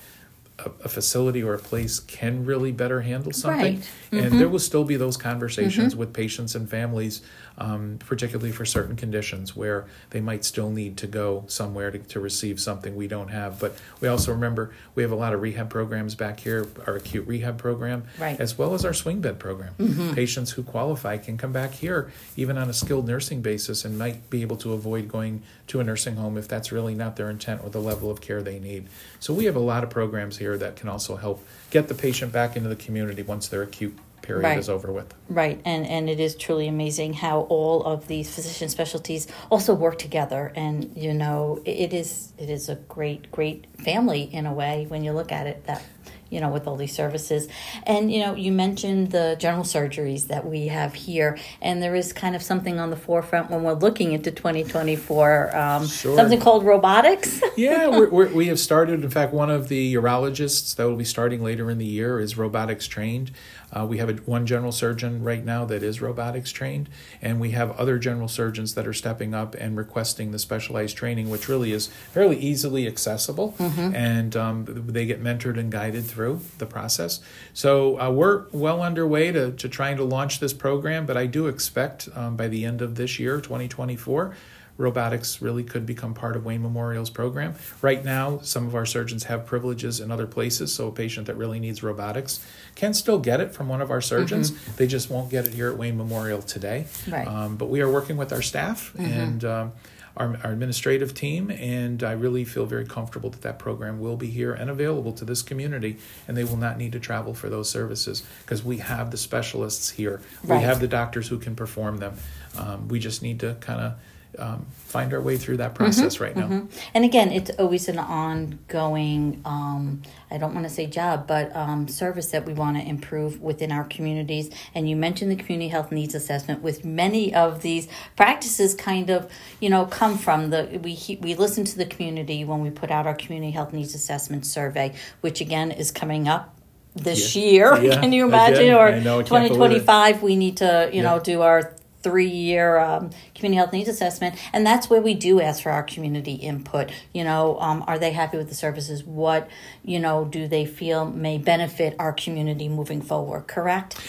a, 0.60 0.72
a, 0.84 0.90
facility 0.90 1.44
or 1.44 1.54
a 1.54 1.60
place 1.60 2.00
can 2.00 2.46
really 2.46 2.72
better 2.72 3.02
handle 3.02 3.32
something. 3.32 3.76
Right. 3.76 3.90
Mm-hmm. 4.12 4.18
And 4.18 4.40
there 4.40 4.50
will 4.50 4.60
still 4.60 4.84
be 4.84 4.96
those 4.96 5.18
conversations 5.18 5.94
mm-hmm. 5.94 6.00
with 6.00 6.14
patients 6.14 6.56
and 6.56 6.70
families, 6.70 7.22
um, 7.58 7.98
particularly 8.00 8.52
for 8.52 8.66
certain 8.66 8.96
conditions 8.96 9.56
where 9.56 9.88
they 10.12 10.22
might 10.22 10.46
still 10.46 10.70
need 10.70 10.98
to 10.98 11.08
go 11.08 11.44
somewhere 11.48 11.92
to, 11.92 12.00
to 12.00 12.20
receive 12.20 12.60
something 12.60 12.96
we 12.96 13.08
don't 13.08 13.30
have. 13.30 13.60
But 13.60 13.78
we 14.00 14.08
also 14.08 14.32
remember 14.32 14.74
we 14.96 15.04
have 15.04 15.12
a 15.12 15.16
lot 15.16 15.34
of 15.34 15.42
rehab 15.42 15.70
programs 15.70 16.16
back 16.16 16.40
here, 16.40 16.68
our 16.86 16.96
acute 16.96 17.28
rehab 17.28 17.58
program, 17.58 18.04
right. 18.20 18.40
as 18.40 18.58
well 18.58 18.74
as 18.74 18.86
our 18.86 18.94
swing 18.94 19.22
bed 19.22 19.40
program. 19.40 19.74
Mm-hmm. 19.80 20.14
Patients 20.14 20.52
who 20.52 20.64
qualify 20.64 21.18
can 21.18 21.38
come 21.38 21.52
back 21.52 21.74
here, 21.74 22.12
even 22.36 22.58
on 22.58 22.70
a 22.70 22.74
skilled 22.74 23.08
nursing 23.08 23.42
basis, 23.42 23.86
and 23.86 23.98
might 23.98 24.30
be 24.30 24.42
able 24.42 24.58
to 24.58 24.74
avoid 24.74 25.08
going 25.08 25.42
to 25.68 25.80
a 25.80 25.84
nursing 25.84 26.16
home 26.16 26.38
if 26.38 26.48
that's 26.48 26.72
really 26.72 26.94
not 26.94 27.16
their 27.16 27.30
intent 27.30 27.62
or 27.64 27.70
the 27.70 27.82
level 27.82 28.12
of 28.12 28.22
care 28.22 28.42
they 28.42 28.60
need. 28.60 28.88
So 29.20 29.34
we 29.34 29.46
have 29.46 29.56
a 29.56 29.60
lot 29.60 29.84
of 29.84 29.90
programs 29.90 30.38
here 30.38 30.58
that 30.58 30.76
can 30.76 30.90
also 30.90 31.16
help 31.16 31.46
get 31.72 31.88
the 31.88 31.96
patient 31.96 32.32
back 32.32 32.56
into 32.56 32.70
the 32.70 32.76
community 32.76 33.24
once 33.24 33.48
their 33.48 33.64
acute 33.64 33.98
period 34.22 34.44
right. 34.44 34.58
is 34.58 34.70
over 34.70 34.92
with. 34.92 35.14
Right, 35.30 35.62
and 35.66 35.86
and 35.86 36.10
it 36.10 36.20
is 36.20 36.36
truly 36.36 36.68
amazing 36.68 37.14
how 37.14 37.42
all 37.42 37.84
of 37.84 38.08
these 38.08 38.34
physician 38.34 38.70
specialties 38.70 39.28
also 39.50 39.74
work 39.74 39.98
together, 39.98 40.52
and 40.56 40.92
you 40.96 41.14
know 41.14 41.62
it 41.66 41.94
is 41.94 42.34
it 42.38 42.50
is 42.50 42.70
a 42.70 42.76
great 42.76 43.32
great 43.32 43.66
family 43.80 44.24
in 44.24 44.46
a 44.46 44.54
way 44.54 44.86
when 44.90 45.04
you 45.04 45.12
look 45.14 45.32
at 45.32 45.48
it 45.48 45.66
that 45.66 45.84
you 46.30 46.40
know, 46.40 46.50
with 46.50 46.68
all 46.68 46.76
these 46.76 46.94
services. 46.94 47.48
And, 47.84 48.12
you 48.12 48.20
know, 48.20 48.36
you 48.36 48.52
mentioned 48.52 49.12
the 49.12 49.36
general 49.40 49.64
surgeries 49.64 50.28
that 50.28 50.46
we 50.46 50.68
have 50.68 50.94
here, 50.94 51.38
and 51.62 51.82
there 51.82 51.96
is 51.96 52.14
kind 52.14 52.36
of 52.36 52.42
something 52.42 52.80
on 52.80 52.90
the 52.90 52.96
forefront 52.96 53.50
when 53.50 53.64
we're 53.64 53.74
looking 53.74 54.12
into 54.12 54.32
2024, 54.32 55.56
um, 55.56 55.88
sure. 55.88 56.16
something 56.16 56.40
called 56.40 56.66
robotics. 56.66 57.42
yeah, 57.58 57.88
we're, 57.88 58.10
we're, 58.10 58.34
we 58.34 58.48
have 58.48 58.60
started. 58.60 59.04
In 59.04 59.10
fact, 59.10 59.34
one 59.34 59.50
of 59.50 59.68
the 59.68 59.94
urologists 59.94 60.76
that 60.76 60.88
will 60.88 60.96
be 60.96 61.06
starting 61.06 61.44
later 61.44 61.70
in 61.70 61.78
the 61.78 61.86
year 61.86 62.20
is 62.20 62.38
robotics 62.38 62.88
trained. 62.88 63.32
Uh, 63.72 63.86
we 63.86 63.98
have 63.98 64.10
a, 64.10 64.14
one 64.24 64.46
general 64.46 64.72
surgeon 64.72 65.22
right 65.22 65.44
now 65.44 65.66
that 65.66 65.84
is 65.84 66.02
robotics 66.02 66.52
trained, 66.52 66.90
and 67.22 67.40
we 67.40 67.52
have 67.52 67.72
other 67.72 68.00
general 68.00 68.30
surgeons 68.30 68.76
that 68.76 68.88
are 68.88 68.94
stepping 68.94 69.34
up 69.34 69.56
and 69.56 69.76
requesting 69.76 70.32
the 70.32 70.40
specialized 70.40 70.96
training, 70.96 71.30
which 71.30 71.50
really 71.50 71.74
is 71.74 71.88
fairly 72.14 72.38
easily 72.38 72.88
accessible, 72.88 73.56
mm-hmm. 73.58 73.94
and 73.94 74.38
um, 74.38 74.66
they 74.88 75.06
get 75.06 75.22
mentored 75.22 75.60
and 75.60 75.70
guided 75.70 76.06
through 76.06 76.17
the 76.58 76.66
process. 76.66 77.22
So 77.54 78.00
uh, 78.00 78.12
we're 78.12 78.46
well 78.52 78.82
underway 78.82 79.32
to, 79.32 79.52
to 79.52 79.70
trying 79.70 79.98
to 79.98 80.04
launch 80.04 80.40
this 80.40 80.54
program, 80.54 81.06
but 81.06 81.18
I 81.18 81.26
do 81.26 81.48
expect 81.48 82.10
um, 82.16 82.36
by 82.36 82.48
the 82.48 82.66
end 82.66 82.82
of 82.82 82.96
this 82.96 83.20
year, 83.20 83.40
2024, 83.40 84.36
robotics 84.78 85.42
really 85.42 85.64
could 85.64 85.86
become 85.86 86.14
part 86.14 86.36
of 86.36 86.46
Wayne 86.46 86.62
Memorial's 86.62 87.10
program. 87.10 87.56
Right 87.82 88.04
now, 88.04 88.40
some 88.42 88.68
of 88.68 88.76
our 88.76 88.86
surgeons 88.86 89.24
have 89.26 89.46
privileges 89.46 90.00
in 90.00 90.12
other 90.12 90.28
places, 90.28 90.74
so 90.74 90.88
a 90.88 90.92
patient 90.92 91.28
that 91.28 91.36
really 91.36 91.60
needs 91.60 91.82
robotics 91.82 92.46
can 92.76 92.94
still 92.94 93.20
get 93.20 93.42
it 93.42 93.54
from 93.54 93.68
one 93.68 93.82
of 93.82 93.90
our 93.90 94.02
surgeons. 94.02 94.52
Mm-hmm. 94.52 94.72
They 94.78 94.88
just 94.88 95.10
won't 95.10 95.32
get 95.32 95.48
it 95.48 95.54
here 95.54 95.70
at 95.72 95.78
Wayne 95.78 95.98
Memorial 95.98 96.42
today. 96.42 96.86
Right. 97.08 97.28
Um, 97.28 97.58
but 97.58 97.70
we 97.70 97.82
are 97.82 97.92
working 97.92 98.18
with 98.18 98.32
our 98.32 98.44
staff 98.44 98.94
mm-hmm. 98.94 99.06
and 99.06 99.46
um, 99.46 99.72
our, 100.18 100.38
our, 100.44 100.52
administrative 100.52 101.14
team, 101.14 101.50
and 101.52 102.04
I 102.04 102.12
really 102.14 102.44
feel 102.44 102.66
very 102.66 102.86
comfortable 102.86 103.30
that 103.30 103.42
that 103.42 103.60
program 103.60 104.00
will 104.00 104.18
be 104.18 104.28
here 104.28 104.54
and 104.54 104.70
available 104.70 105.14
to 105.14 105.26
this 105.26 105.42
community, 105.42 105.98
and 106.28 106.36
they 106.36 106.44
will 106.44 106.58
not 106.58 106.78
need 106.78 106.92
to 106.94 107.00
travel 107.00 107.34
for 107.34 107.50
those 107.50 107.70
services 107.70 108.24
because 108.44 108.64
we 108.64 108.78
have 108.78 109.12
the 109.12 109.18
specialists 109.18 109.92
here. 109.92 110.22
Right. 110.44 110.58
We 110.58 110.64
have 110.64 110.80
the 110.80 110.88
doctors 110.88 111.28
who 111.28 111.38
can 111.38 111.56
perform 111.56 111.98
them. 111.98 112.16
Um, 112.58 112.88
we 112.88 113.00
just 113.00 113.22
need 113.22 113.40
to 113.42 113.56
kind 113.60 113.80
of 113.80 113.94
um, 114.38 114.66
find 114.72 115.14
our 115.14 115.22
way 115.22 115.38
through 115.38 115.58
that 115.58 115.76
process 115.76 116.16
mm-hmm, 116.16 116.24
right 116.24 116.36
now. 116.36 116.48
Mm-hmm. 116.48 116.68
And 116.94 117.06
again, 117.06 117.32
it's 117.32 117.52
always 117.60 117.88
an 117.88 118.00
ongoing, 118.00 119.42
um, 119.46 120.02
I 120.32 120.38
don't 120.38 120.54
want 120.54 120.66
to 120.66 120.70
say 120.70 120.88
job, 120.88 121.28
but 121.28 121.56
um, 121.56 121.88
service 121.88 122.32
that 122.32 122.46
we 122.46 122.54
want 122.54 122.78
to 122.78 122.84
improve 122.84 123.42
within 123.42 123.72
our 123.72 123.84
communities. 123.84 124.50
And 124.74 124.90
you 124.90 124.96
mentioned 124.96 125.32
the 125.32 125.36
community 125.36 125.70
health 125.70 125.92
needs 125.92 126.16
assessment, 126.16 126.62
with 126.62 126.86
many 126.86 127.34
of 127.34 127.62
these 127.62 127.88
practices 128.16 128.76
kind 128.76 129.10
of, 129.10 129.32
you 129.60 129.70
know, 129.70 129.86
come 129.86 130.18
from 130.18 130.50
the, 130.52 130.80
we, 130.82 131.18
we 131.22 131.36
listen 131.36 131.66
to 131.66 131.78
the 131.78 131.86
community 131.86 132.46
when 132.46 132.62
we 132.62 132.70
put 132.70 132.92
out 132.92 133.08
our 133.08 133.16
community 133.16 133.52
health 133.52 133.74
needs 133.74 133.96
assessment 133.96 134.46
survey, 134.46 134.94
which 135.22 135.42
again 135.42 135.72
is 135.72 135.92
coming 135.92 136.28
up 136.28 136.54
this 136.96 137.36
yeah. 137.36 137.44
year. 137.44 137.78
Yeah. 137.88 138.02
Can 138.02 138.12
you 138.12 138.26
imagine? 138.26 138.64
Again, 138.64 139.08
or 139.08 139.24
2025, 139.24 140.22
we 140.24 140.36
need 140.36 140.58
to, 140.58 140.90
you 140.92 140.98
yeah. 140.98 141.04
know, 141.04 141.20
do 141.20 141.42
our 141.42 141.74
three 142.08 142.30
year 142.30 142.78
um, 142.78 143.10
community 143.36 143.58
health 143.58 143.74
needs 143.74 143.90
assessment, 143.90 144.36
and 144.54 144.66
that's 144.66 144.90
where 144.90 145.02
we 145.02 145.14
do 145.14 145.42
ask 145.42 145.64
for 145.64 145.72
our 145.72 145.84
community 145.84 146.34
input. 146.34 146.90
You 147.14 147.24
know, 147.24 147.60
um, 147.60 147.84
are 147.88 148.00
they 148.00 148.12
happy 148.12 148.38
with 148.38 148.50
the 148.50 148.56
services? 148.56 149.04
What 149.04 149.50
you 149.84 150.00
know 150.00 150.26
do 150.26 150.48
they 150.48 150.66
feel 150.66 151.06
may 151.06 151.38
benefit 151.38 151.96
our 152.00 152.14
community 152.14 152.70
moving 152.70 153.02
forward? 153.02 153.48
Correct. 153.48 154.00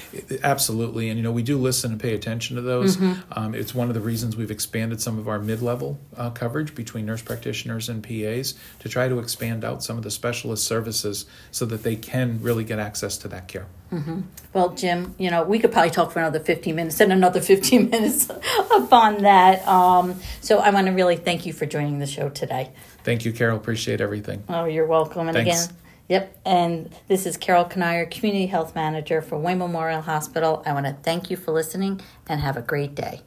Absolutely, 0.42 1.08
and 1.08 1.18
you 1.18 1.22
know 1.22 1.32
we 1.32 1.42
do 1.42 1.58
listen 1.58 1.92
and 1.92 2.00
pay 2.00 2.14
attention 2.14 2.56
to 2.56 2.62
those. 2.62 2.96
Mm-hmm. 2.96 3.32
Um, 3.32 3.54
it's 3.54 3.74
one 3.74 3.88
of 3.88 3.94
the 3.94 4.00
reasons 4.00 4.36
we've 4.36 4.50
expanded 4.50 5.00
some 5.00 5.18
of 5.18 5.28
our 5.28 5.38
mid 5.38 5.60
level 5.60 5.98
uh, 6.16 6.30
coverage 6.30 6.74
between 6.74 7.06
nurse 7.06 7.22
practitioners 7.22 7.88
and 7.88 8.02
PAs 8.02 8.54
to 8.78 8.88
try 8.88 9.08
to 9.08 9.18
expand 9.18 9.64
out 9.64 9.82
some 9.82 9.96
of 9.96 10.04
the 10.04 10.10
specialist 10.10 10.64
services 10.64 11.26
so 11.50 11.66
that 11.66 11.82
they 11.82 11.96
can 11.96 12.40
really 12.42 12.64
get 12.64 12.78
access 12.78 13.18
to 13.18 13.28
that 13.28 13.48
care. 13.48 13.66
Mm-hmm. 13.92 14.20
Well, 14.52 14.70
Jim, 14.70 15.14
you 15.18 15.30
know, 15.30 15.44
we 15.44 15.58
could 15.58 15.72
probably 15.72 15.90
talk 15.90 16.12
for 16.12 16.18
another 16.18 16.40
15 16.40 16.74
minutes 16.74 17.00
and 17.00 17.12
another 17.12 17.40
15 17.42 17.90
minutes 17.90 18.30
upon 18.76 19.22
that. 19.22 19.66
Um, 19.66 20.20
so 20.40 20.58
I 20.58 20.70
want 20.70 20.86
to 20.86 20.92
really 20.92 21.16
thank 21.16 21.46
you 21.46 21.52
for 21.52 21.66
joining 21.66 21.98
the 21.98 22.06
show 22.06 22.28
today. 22.28 22.70
Thank 23.04 23.24
you, 23.24 23.32
Carol. 23.32 23.56
Appreciate 23.56 24.00
everything. 24.00 24.44
Oh, 24.48 24.64
you're 24.64 24.86
welcome. 24.86 25.28
And 25.28 25.36
Thanks. 25.36 25.66
again, 25.66 25.76
Yep, 26.08 26.38
and 26.46 26.94
this 27.06 27.26
is 27.26 27.36
Carol 27.36 27.66
Kanier, 27.66 28.10
Community 28.10 28.46
Health 28.46 28.74
Manager 28.74 29.20
for 29.20 29.38
Wayne 29.38 29.58
Memorial 29.58 30.00
Hospital. 30.00 30.62
I 30.64 30.72
want 30.72 30.86
to 30.86 30.94
thank 31.02 31.30
you 31.30 31.36
for 31.36 31.52
listening 31.52 32.00
and 32.26 32.40
have 32.40 32.56
a 32.56 32.62
great 32.62 32.94
day. 32.94 33.20